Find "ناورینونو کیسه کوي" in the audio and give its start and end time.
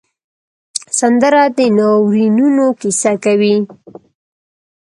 1.77-3.55